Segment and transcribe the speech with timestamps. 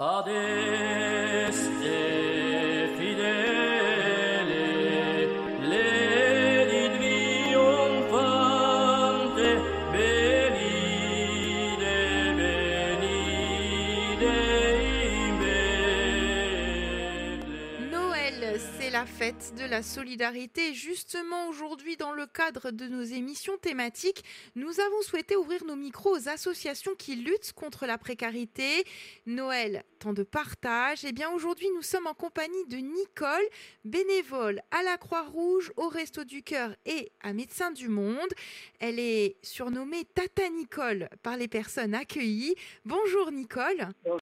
[0.00, 4.27] Ades e fides.
[19.06, 20.72] Fête de la solidarité.
[20.72, 24.24] Justement, aujourd'hui, dans le cadre de nos émissions thématiques,
[24.56, 28.84] nous avons souhaité ouvrir nos micros aux associations qui luttent contre la précarité.
[29.26, 31.04] Noël, temps de partage.
[31.04, 33.46] Et eh bien, aujourd'hui, nous sommes en compagnie de Nicole,
[33.84, 38.32] bénévole à la Croix-Rouge, au Resto du Cœur et à Médecins du Monde.
[38.80, 42.54] Elle est surnommée Tata Nicole par les personnes accueillies.
[42.86, 43.88] Bonjour Nicole.
[44.02, 44.20] Bonjour.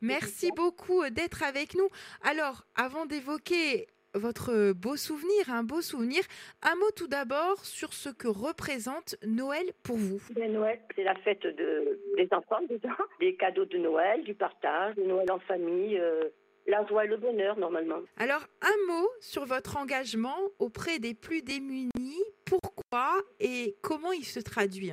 [0.00, 1.88] Merci beaucoup d'être avec nous.
[2.22, 3.86] Alors, avant d'évoquer
[4.18, 6.20] votre beau souvenir, un beau souvenir.
[6.62, 10.20] Un mot tout d'abord sur ce que représente Noël pour vous.
[10.34, 14.94] Ben, Noël, c'est la fête de, des enfants déjà, des cadeaux de Noël, du partage,
[14.96, 15.98] de Noël en famille.
[15.98, 16.24] Euh,
[16.66, 18.00] la joie et le bonheur normalement.
[18.18, 24.40] Alors un mot sur votre engagement auprès des plus démunis, pourquoi et comment il se
[24.40, 24.92] traduit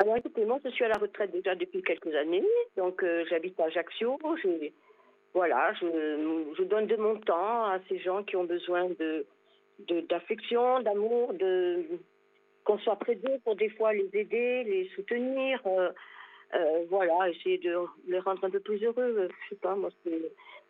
[0.00, 2.42] alors écoutez, moi je suis à la retraite déjà depuis quelques années,
[2.76, 4.74] donc euh, j'habite à Ajaccio, j'ai
[5.34, 9.26] voilà, je, donne de mon temps à ces gens qui ont besoin de
[10.08, 11.84] d'affection, d'amour, de
[12.62, 15.90] qu'on soit près d'eux pour des fois les aider, les soutenir, euh,
[16.54, 19.28] euh, voilà, essayer de les rendre un peu plus heureux.
[19.28, 19.90] Je sais pas, moi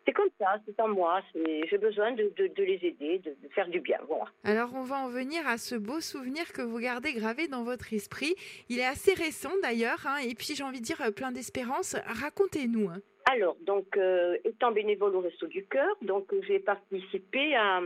[0.05, 3.97] c'est comme ça, c'est à moi, j'ai besoin de, les aider, de, faire du bien,
[4.07, 4.25] voilà.
[4.43, 7.93] Alors on va en venir à ce beau souvenir que vous gardez gravé dans votre
[7.93, 8.35] esprit.
[8.69, 11.95] Il est assez récent d'ailleurs, hein, et puis j'ai envie de dire plein d'espérance.
[12.05, 12.89] Racontez-nous.
[12.89, 13.01] Hein.
[13.31, 17.81] Alors, donc, euh, étant bénévole au Resto du Cœur, donc j'ai participé à,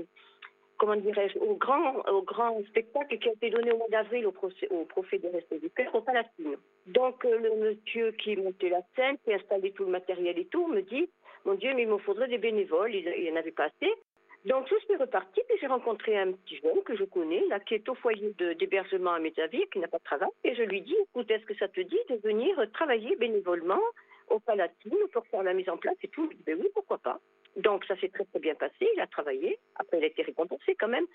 [0.78, 4.34] comment dirais-je, au grand, au grand spectacle qui a été donné au mois d'avril au,
[4.72, 6.58] au profet du Resto du Cœur au Palatine.
[6.88, 10.68] Donc, euh, le monsieur qui montait la scène, qui installait tout le matériel et tout,
[10.68, 11.10] me dit,
[11.46, 13.94] mon Dieu, mais il me faudrait des bénévoles, il n'y en avait pas assez.
[14.46, 17.76] Donc, je suis repartie, puis j'ai rencontré un petit jeune que je connais, là, qui
[17.76, 20.96] est au foyer d'hébergement à Métaville, qui n'a pas de travail, et je lui dis,
[21.10, 23.82] écoute, est-ce que ça te dit de venir travailler bénévolement
[24.30, 26.30] au Palatine pour faire la mise en place et tout.
[26.46, 27.20] Ben oui, pourquoi pas.
[27.56, 30.76] Donc ça s'est très très bien passé, il a travaillé, après il a été récompensé
[30.76, 31.06] quand même.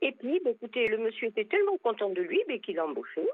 [0.00, 3.26] Et puis, ben, écoutez, le monsieur était tellement content de lui ben, qu'il a embauché.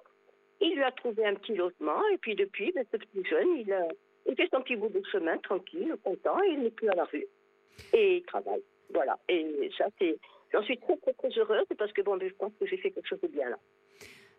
[0.60, 3.86] Il lui a trouvé un petit logement et puis depuis, ce petit jeune, il, a,
[4.34, 7.26] fait son petit bout de chemin tranquille, content, et il n'est plus à la rue.
[7.92, 8.62] Et il travaille.
[8.92, 9.18] Voilà.
[9.28, 10.18] Et ça, c'est.
[10.52, 13.06] J'en suis très très très heureuse parce que bon, je pense que j'ai fait quelque
[13.06, 13.58] chose de bien là.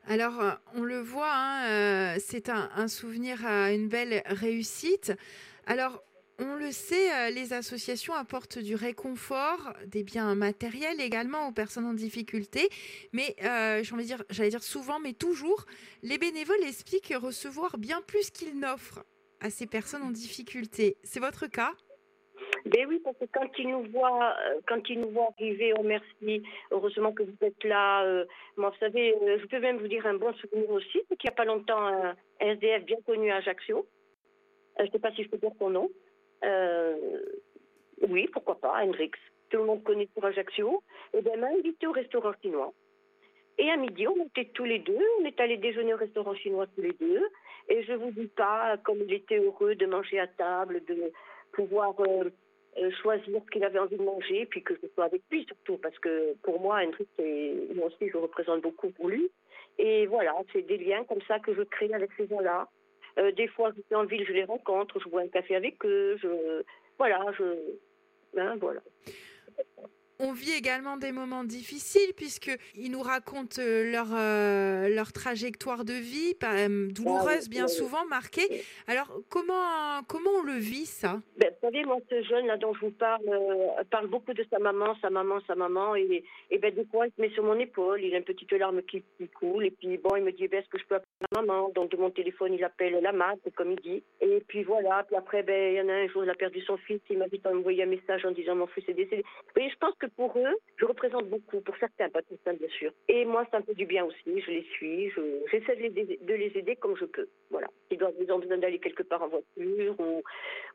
[0.09, 5.13] Alors, euh, on le voit, hein, euh, c'est un, souvenir à une belle réussite.
[5.67, 6.03] Alors,
[6.39, 11.85] on le sait, euh, les associations apportent du réconfort, des biens matériels également aux personnes
[11.85, 12.69] en difficulté.
[13.13, 15.67] Mais j'allais dire souvent, mais toujours,
[16.01, 19.03] les bénévoles expliquent recevoir bien plus qu'ils n'offrent
[19.41, 20.97] à ces personnes en difficulté.
[21.03, 21.75] C'est votre cas?
[22.65, 25.83] Ben oui, parce que quand ils nous voient, euh, quand ils nous voient arriver, oh
[25.83, 28.03] merci, heureusement que vous êtes là.
[28.03, 28.25] Euh,
[28.57, 31.29] moi, vous savez, euh, je peux même vous dire un bon souvenir aussi, c'est qu'il
[31.29, 33.87] n'y a pas longtemps un SDF bien connu à Ajaccio.
[34.77, 35.89] je ne sais pas si je peux dire son nom.
[38.07, 39.11] oui, pourquoi pas, Hendrix.
[39.49, 40.83] Tout le monde connaît pour Ajaccio.
[41.13, 42.73] Et eh bien, m'a invité au restaurant chinois.
[43.57, 46.67] Et à midi, on était tous les deux, on est allés déjeuner au restaurant chinois
[46.75, 47.27] tous les deux.
[47.67, 51.11] Et je vous dis pas comme il était heureux de manger à table, de
[51.51, 51.93] pouvoir
[53.01, 55.97] choisir ce qu'il avait envie de manger, puis que je sois avec lui surtout, parce
[55.99, 57.09] que pour moi, Hendrik,
[57.75, 59.29] moi aussi, je représente beaucoup pour lui.
[59.77, 62.67] Et voilà, c'est des liens comme ça que je crée avec ces gens-là.
[63.17, 65.83] Euh, des fois, je suis en ville, je les rencontre, je bois un café avec
[65.85, 66.63] eux, je,
[66.97, 67.43] voilà, je,
[68.37, 68.81] hein, voilà.
[70.21, 75.93] On vit également des moments difficiles puisqu'ils nous racontent euh, leur, euh, leur trajectoire de
[75.93, 78.63] vie, euh, douloureuse bien souvent, marquée.
[78.87, 81.21] Alors, comment, comment on le vit, ça?
[81.37, 83.23] Ben, Vous savez, moi, ce jeune là dont je vous parle,
[83.89, 85.95] parle beaucoup de sa maman, sa maman, sa maman.
[85.95, 88.51] Et, et ben, des fois, il se met sur mon épaule, il a une petite
[88.51, 89.01] larme qui,
[89.39, 89.67] coule.
[89.67, 91.69] Et puis, bon, il me dit, ben, est-ce que je peux appeler la maman?
[91.69, 94.03] Donc, de mon téléphone, il appelle la mère, comme il dit.
[94.19, 95.05] Et puis, voilà.
[95.07, 96.99] Puis après, ben, il y en a un jour, il a perdu son fils.
[97.09, 99.23] Il m'a dit d'envoyer un message en disant, mon fils est décédé.
[99.55, 102.91] Et je pense que pour eux, je représente beaucoup, pour certains, pas tous, bien sûr.
[103.07, 105.11] Et moi, ça me fait du bien aussi, je les suis,
[105.51, 107.27] j'essaie de, de, les aider comme je peux.
[107.49, 107.67] Voilà.
[107.91, 110.23] Ils, ils ont besoin d'aller quelque part en voiture, ou,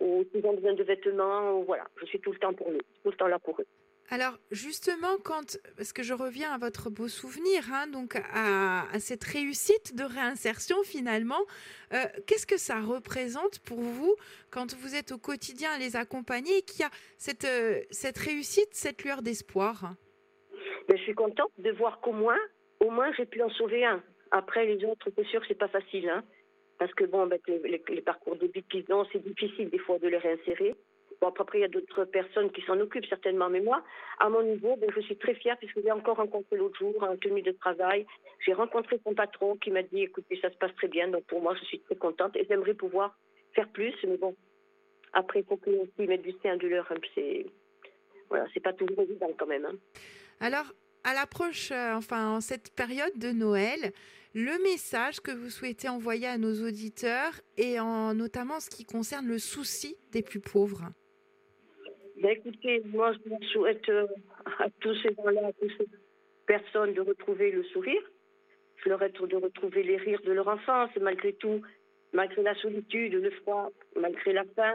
[0.01, 1.85] ou s'ils ont besoin de vêtements, voilà.
[2.01, 3.67] Je suis tout le temps pour eux, tout le temps là pour eux.
[4.11, 9.25] Alors justement, quand, parce que je reviens à votre beau souvenir, hein, donc à, cette
[9.25, 11.41] réussite de réinsertion finalement,
[11.93, 14.15] euh, qu'est-ce que ça représente pour vous
[14.51, 18.19] quand vous êtes au quotidien à les accompagner et qu'il y a cette, euh, cette
[18.19, 19.95] réussite, cette lueur d'espoir?
[20.89, 22.39] Ben, Je suis contente de voir qu'au moins,
[22.81, 24.03] au moins j'ai pu en sauver un.
[24.31, 26.09] Après les autres, c'est sûr que c'est pas facile.
[26.11, 26.23] Hein.
[26.79, 30.75] Parce que bon, ben, les, parcours de qu'ils c'est difficile des fois de les réinsérer.
[31.29, 33.83] Après, il y a d'autres personnes qui s'en occupent certainement, mais moi,
[34.19, 37.17] à mon niveau, ben, je suis très fière puisque j'ai encore rencontré l'autre jour en
[37.17, 38.07] tenue de travail.
[38.45, 41.41] J'ai rencontré son patron qui m'a dit, écoutez, ça se passe très bien, donc pour
[41.41, 43.17] moi, je suis très contente et j'aimerais pouvoir
[43.55, 44.35] faire plus, mais bon,
[45.13, 47.47] après, il faut qu'ils aussi mettent du sein de leur, c'est,
[48.29, 49.65] voilà, pas toujours évident quand même.
[49.65, 49.77] Hein.
[50.41, 50.73] Alors,
[51.05, 53.93] à l'approche, euh, enfin, en cette période de Noël,
[54.35, 59.27] le message que vous souhaitez envoyer à nos auditeurs et en notamment ce qui concerne
[59.27, 60.91] le souci des plus pauvres?
[62.25, 64.07] Ben Écoutez, moi je souhaite euh,
[64.59, 65.87] à tous ces gens-là, à toutes ces
[66.47, 68.01] personnes de retrouver le sourire.
[68.87, 71.61] De retrouver les rires de leur enfance, malgré tout,
[72.13, 74.75] malgré la solitude, le froid, malgré la faim.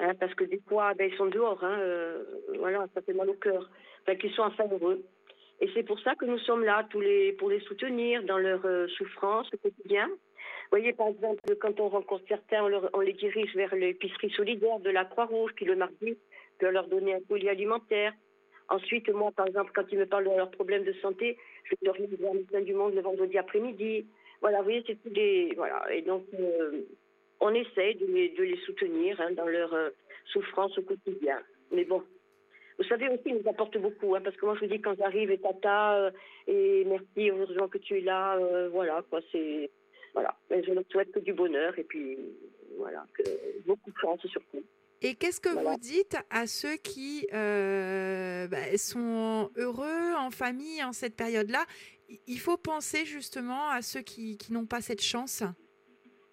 [0.00, 2.24] Hein, parce que des fois, ben, ils sont dehors, hein, euh,
[2.58, 3.70] voilà, ça fait mal au cœur.
[4.02, 5.02] Enfin, qu'ils sont enfin heureux.
[5.60, 8.64] Et c'est pour ça que nous sommes là tous les, pour les soutenir dans leur
[8.64, 10.08] euh, souffrance au quotidien.
[10.70, 12.62] Voyez, par exemple, quand on rencontre certains,
[12.92, 16.16] on, les dirige vers l'épicerie solidaire de la Croix-Rouge qui, le mardi,
[16.58, 18.12] peut leur donner un colis alimentaire.
[18.68, 21.96] Ensuite, moi, par exemple, quand ils me parlent de leurs problèmes de santé, je leur
[21.96, 24.06] dis vers médecin du monde le vendredi après-midi.
[24.40, 25.52] Voilà, vous voyez, c'est tous des.
[25.56, 25.92] Voilà.
[25.92, 26.82] Et donc, euh,
[27.40, 29.90] on essaye de les, de les soutenir hein, dans leur euh,
[30.26, 31.40] souffrance au quotidien.
[31.72, 32.02] Mais bon,
[32.78, 34.94] vous savez aussi, ils nous apportent beaucoup, hein, parce que moi je vous dis quand
[34.96, 36.10] j'arrive et tata, euh,
[36.46, 39.70] et merci, heureusement que tu es là, euh, voilà, quoi, c'est.
[40.14, 40.34] Voilà.
[40.50, 42.18] je ne souhaite que du bonheur et puis
[42.76, 43.22] voilà, que
[43.66, 44.62] beaucoup de chance surtout.
[45.02, 50.92] Et qu'est-ce que vous dites à ceux qui euh, bah, sont heureux en famille en
[50.92, 51.64] cette période-là?
[52.26, 55.42] Il faut penser justement à ceux qui, qui n'ont pas cette chance.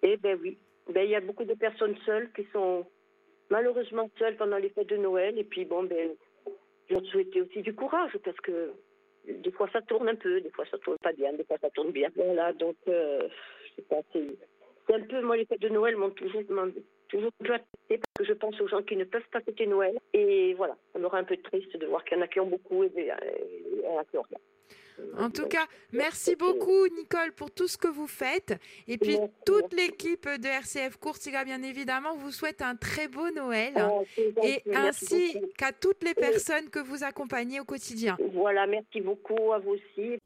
[0.02, 0.58] Eh bien oui,
[0.92, 2.86] ben, il y a beaucoup de personnes seules qui sont
[3.50, 5.38] malheureusement seules pendant les fêtes de Noël.
[5.38, 6.10] Et puis bon, ben,
[6.90, 8.72] je souhaitais aussi du courage parce que
[9.26, 11.70] des fois ça tourne un peu, des fois ça tourne pas bien, des fois ça
[11.70, 12.08] tourne bien.
[12.14, 13.28] Voilà, donc euh,
[13.88, 16.42] c'est un peu, moi les fêtes de Noël m'ont toujours,
[17.08, 17.58] toujours un peu
[17.88, 19.98] parce que je pense aux gens qui ne peuvent pas fêter Noël.
[20.12, 22.46] Et voilà, on aura un peu triste de voir qu'il y en a qui ont
[22.46, 23.10] beaucoup et, et,
[24.10, 24.38] qui ont rien.
[25.16, 28.54] En tout cas, merci beaucoup Nicole pour tout ce que vous faites.
[28.86, 33.74] Et puis toute l'équipe de RCF Courtiga, bien évidemment, vous souhaite un très beau Noël.
[33.76, 34.04] Oh,
[34.42, 38.16] et ainsi qu'à toutes les personnes que vous accompagnez au quotidien.
[38.32, 40.18] Voilà, merci beaucoup à vous aussi.